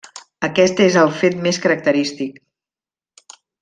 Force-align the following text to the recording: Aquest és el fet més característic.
Aquest 0.47 0.81
és 0.85 0.97
el 1.03 1.13
fet 1.21 1.39
més 1.45 1.61
característic. 1.69 2.43